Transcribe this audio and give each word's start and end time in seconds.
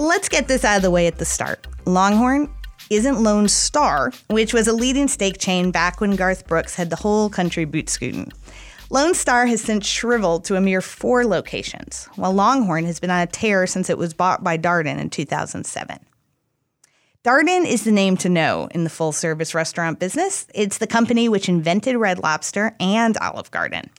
let's 0.00 0.28
get 0.28 0.48
this 0.48 0.64
out 0.64 0.78
of 0.78 0.82
the 0.82 0.90
way 0.90 1.06
at 1.06 1.18
the 1.18 1.24
start. 1.24 1.66
Longhorn 1.84 2.52
isn't 2.88 3.22
Lone 3.22 3.48
Star, 3.48 4.12
which 4.28 4.54
was 4.54 4.66
a 4.66 4.72
leading 4.72 5.08
steak 5.08 5.38
chain 5.38 5.70
back 5.70 6.00
when 6.00 6.16
Garth 6.16 6.46
Brooks 6.46 6.74
had 6.74 6.90
the 6.90 6.96
whole 6.96 7.28
country 7.28 7.64
boot 7.64 7.88
scooting. 7.88 8.32
Lone 8.88 9.14
Star 9.14 9.46
has 9.46 9.60
since 9.60 9.86
shriveled 9.86 10.44
to 10.46 10.56
a 10.56 10.60
mere 10.60 10.80
four 10.80 11.24
locations, 11.24 12.06
while 12.16 12.32
Longhorn 12.32 12.86
has 12.86 12.98
been 12.98 13.10
on 13.10 13.20
a 13.20 13.26
tear 13.26 13.66
since 13.66 13.88
it 13.90 13.98
was 13.98 14.14
bought 14.14 14.42
by 14.42 14.56
Darden 14.56 14.98
in 14.98 15.10
2007. 15.10 15.98
Darden 17.22 17.66
is 17.66 17.84
the 17.84 17.92
name 17.92 18.16
to 18.16 18.30
know 18.30 18.68
in 18.72 18.84
the 18.84 18.90
full 18.90 19.12
service 19.12 19.54
restaurant 19.54 20.00
business. 20.00 20.46
It's 20.54 20.78
the 20.78 20.86
company 20.86 21.28
which 21.28 21.48
invented 21.50 21.96
Red 21.96 22.18
Lobster 22.18 22.74
and 22.80 23.16
Olive 23.18 23.50
Garden. 23.50 23.90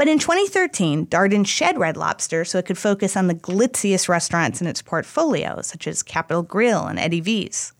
But 0.00 0.08
in 0.08 0.18
2013, 0.18 1.08
Darden 1.08 1.46
shed 1.46 1.78
Red 1.78 1.98
Lobster 1.98 2.46
so 2.46 2.56
it 2.56 2.64
could 2.64 2.78
focus 2.78 3.18
on 3.18 3.26
the 3.26 3.34
glitziest 3.34 4.08
restaurants 4.08 4.62
in 4.62 4.66
its 4.66 4.80
portfolio, 4.80 5.60
such 5.60 5.86
as 5.86 6.02
Capital 6.02 6.42
Grille 6.42 6.86
and 6.86 6.98
Eddie 6.98 7.20
V's. 7.20 7.74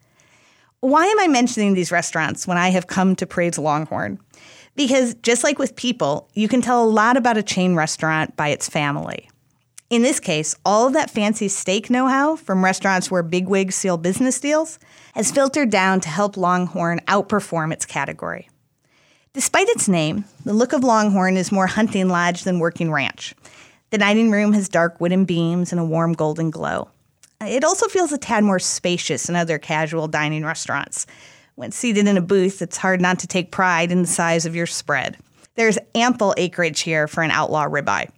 Why 0.80 1.06
am 1.06 1.18
I 1.18 1.28
mentioning 1.28 1.72
these 1.72 1.90
restaurants 1.90 2.46
when 2.46 2.58
I 2.58 2.68
have 2.68 2.88
come 2.88 3.16
to 3.16 3.26
praise 3.26 3.56
Longhorn? 3.56 4.20
Because 4.76 5.14
just 5.22 5.42
like 5.42 5.58
with 5.58 5.76
people, 5.76 6.28
you 6.34 6.46
can 6.46 6.60
tell 6.60 6.84
a 6.84 6.90
lot 6.90 7.16
about 7.16 7.38
a 7.38 7.42
chain 7.42 7.74
restaurant 7.74 8.36
by 8.36 8.48
its 8.48 8.68
family. 8.68 9.30
In 9.88 10.02
this 10.02 10.20
case, 10.20 10.54
all 10.62 10.88
of 10.88 10.92
that 10.92 11.08
fancy 11.08 11.48
steak 11.48 11.88
know 11.88 12.06
how 12.06 12.36
from 12.36 12.62
restaurants 12.62 13.10
where 13.10 13.22
bigwigs 13.22 13.76
seal 13.76 13.96
business 13.96 14.38
deals 14.38 14.78
has 15.14 15.32
filtered 15.32 15.70
down 15.70 16.00
to 16.00 16.10
help 16.10 16.36
Longhorn 16.36 17.00
outperform 17.08 17.72
its 17.72 17.86
category. 17.86 18.50
Despite 19.32 19.68
its 19.68 19.88
name, 19.88 20.24
the 20.44 20.52
look 20.52 20.72
of 20.72 20.82
Longhorn 20.82 21.36
is 21.36 21.52
more 21.52 21.68
hunting 21.68 22.08
lodge 22.08 22.42
than 22.42 22.58
working 22.58 22.90
ranch. 22.90 23.34
The 23.90 23.98
dining 23.98 24.30
room 24.30 24.52
has 24.54 24.68
dark 24.68 25.00
wooden 25.00 25.24
beams 25.24 25.70
and 25.70 25.80
a 25.80 25.84
warm 25.84 26.14
golden 26.14 26.50
glow. 26.50 26.88
It 27.40 27.64
also 27.64 27.86
feels 27.86 28.12
a 28.12 28.18
tad 28.18 28.44
more 28.44 28.58
spacious 28.58 29.26
than 29.26 29.36
other 29.36 29.58
casual 29.58 30.08
dining 30.08 30.44
restaurants, 30.44 31.06
when 31.60 31.72
seated 31.72 32.08
in 32.08 32.16
a 32.16 32.22
booth, 32.22 32.62
it's 32.62 32.78
hard 32.78 33.02
not 33.02 33.18
to 33.18 33.26
take 33.26 33.52
pride 33.52 33.92
in 33.92 34.00
the 34.00 34.08
size 34.08 34.46
of 34.46 34.56
your 34.56 34.66
spread. 34.66 35.18
There's 35.56 35.78
ample 35.94 36.32
acreage 36.38 36.80
here 36.80 37.06
for 37.06 37.22
an 37.22 37.30
outlaw 37.30 37.66
ribeye. 37.66 38.08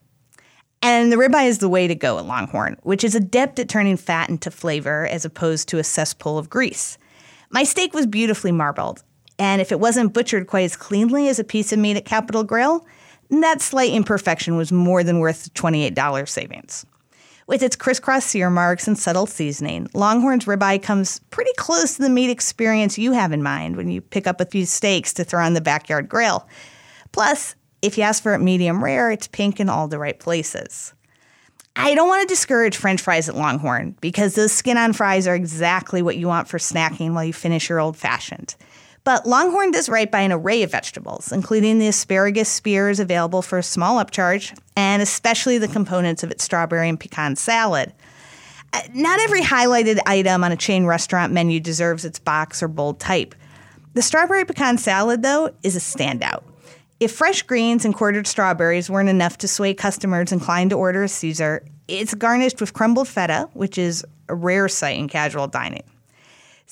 And 0.81 1.11
the 1.11 1.17
ribeye 1.17 1.49
is 1.49 1.59
the 1.59 1.69
way 1.69 1.89
to 1.89 1.95
go 1.97 2.19
at 2.19 2.25
Longhorn, 2.25 2.77
which 2.85 3.03
is 3.03 3.17
adept 3.17 3.59
at 3.59 3.69
turning 3.69 3.97
fat 3.97 4.29
into 4.29 4.51
flavor 4.51 5.09
as 5.09 5.25
opposed 5.25 5.69
to 5.69 5.79
a 5.79 5.85
cesspool 5.85 6.39
of 6.39 6.51
grease. 6.51 6.99
My 7.51 7.65
steak 7.65 7.93
was 7.95 8.07
beautifully 8.07 8.53
marbled, 8.53 9.03
and 9.39 9.61
if 9.61 9.73
it 9.73 9.81
wasn't 9.81 10.13
butchered 10.13 10.47
quite 10.47 10.65
as 10.65 10.77
cleanly 10.77 11.29
as 11.29 11.39
a 11.39 11.45
piece 11.45 11.73
of 11.73 11.79
meat 11.79 11.97
at 11.97 12.05
Capital 12.05 12.45
Grille, 12.45 12.87
that 13.31 13.61
slight 13.61 13.93
imperfection 13.93 14.57
was 14.57 14.73
more 14.73 15.03
than 15.03 15.19
worth 15.19 15.45
the 15.45 15.51
$28 15.51 16.29
savings. 16.29 16.85
With 17.47 17.63
its 17.63 17.77
crisscross 17.77 18.25
sear 18.25 18.51
marks 18.51 18.87
and 18.87 18.99
subtle 18.99 19.27
seasoning, 19.27 19.89
Longhorn's 19.95 20.45
ribeye 20.45 20.83
comes 20.83 21.19
pretty 21.31 21.51
close 21.57 21.97
to 21.97 22.03
the 22.03 22.09
meat 22.09 22.31
experience 22.31 22.99
you 22.99 23.13
have 23.13 23.33
in 23.33 23.43
mind 23.43 23.77
when 23.77 23.91
you 23.91 24.01
pick 24.01 24.27
up 24.27 24.41
a 24.41 24.47
few 24.47 24.65
steaks 24.65 25.13
to 25.15 25.25
throw 25.25 25.45
on 25.45 25.55
the 25.55 25.61
backyard 25.61 26.09
grill. 26.09 26.47
Plus, 27.11 27.57
if 27.83 27.99
you 27.99 28.05
ask 28.05 28.23
for 28.23 28.35
it 28.35 28.39
medium 28.39 28.83
rare, 28.83 29.11
it's 29.11 29.27
pink 29.27 29.59
in 29.59 29.69
all 29.69 29.89
the 29.89 29.99
right 29.99 30.19
places. 30.19 30.95
I 31.75 31.95
don't 31.95 32.09
want 32.09 32.23
to 32.23 32.33
discourage 32.33 32.77
french 32.77 33.01
fries 33.01 33.29
at 33.29 33.35
Longhorn 33.35 33.97
because 34.01 34.35
those 34.35 34.53
skin 34.53 34.77
on 34.77 34.93
fries 34.93 35.27
are 35.27 35.35
exactly 35.35 36.03
what 36.03 36.17
you 36.17 36.29
want 36.29 36.49
for 36.49 36.59
snacking 36.59 37.15
while 37.15 37.25
you 37.25 37.33
finish 37.33 37.69
your 37.69 37.81
old 37.81 37.97
fashioned. 37.97 38.55
But 39.05 39.27
Longhorn 39.27 39.73
does 39.73 39.89
right 39.89 40.11
by 40.11 40.21
an 40.21 40.31
array 40.31 40.63
of 40.63 40.71
vegetables, 40.71 41.33
including 41.33 41.79
the 41.79 41.89
asparagus 41.89 42.49
spears 42.49 43.01
available 43.01 43.43
for 43.43 43.59
a 43.59 43.63
small 43.63 44.03
upcharge, 44.03 44.57
and 44.77 45.03
especially 45.03 45.59
the 45.59 45.69
components 45.69 46.23
of 46.23 46.31
its 46.31 46.45
strawberry 46.45 46.89
and 46.89 47.01
pecan 47.01 47.35
salad. 47.35 47.93
Uh, 48.73 48.81
not 48.95 49.21
every 49.21 49.43
highlighted 49.43 49.99
item 50.07 50.45
on 50.45 50.53
a 50.53 50.57
chain 50.57 50.87
restaurant 50.87 51.33
menu 51.33 51.59
deserves 51.59 52.05
its 52.05 52.19
box 52.19 52.63
or 52.63 52.69
bold 52.69 53.01
type. 53.01 53.35
The 53.95 54.03
strawberry 54.03 54.45
pecan 54.45 54.79
salad, 54.79 55.23
though, 55.23 55.51
is 55.63 55.77
a 55.77 55.81
standout. 55.81 56.45
If 57.01 57.13
fresh 57.13 57.43
greens 57.43 57.85
and 57.85 57.95
quartered 57.95 58.29
strawberries 58.29 58.89
weren't 58.89 59.09
enough 59.09 59.37
to 59.39 59.49
sway 59.49 59.75
customers 59.75 60.31
inclined 60.31 60.71
to 60.71 60.77
order 60.77 61.03
a 61.03 61.09
Caesar, 61.09 61.65
it's 61.89 62.15
garnished 62.15 62.61
with 62.61 62.73
crumbled 62.73 63.09
feta, 63.09 63.49
which 63.53 63.77
is 63.77 64.07
a 64.29 64.35
rare 64.37 64.69
sight 64.69 64.99
in 64.99 65.09
casual 65.09 65.49
dining. 65.49 65.83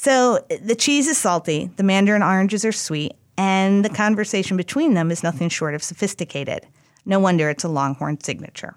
So 0.03 0.39
the 0.63 0.75
cheese 0.75 1.09
is 1.09 1.19
salty, 1.19 1.69
the 1.77 1.83
mandarin 1.83 2.23
oranges 2.23 2.65
are 2.65 2.73
sweet, 2.73 3.13
and 3.37 3.85
the 3.85 3.91
conversation 3.91 4.57
between 4.57 4.95
them 4.95 5.11
is 5.11 5.23
nothing 5.23 5.51
short 5.51 5.75
of 5.75 5.83
sophisticated. 5.83 6.67
No 7.05 7.19
wonder 7.19 7.51
it's 7.51 7.65
a 7.65 7.69
Longhorn 7.69 8.19
signature. 8.23 8.77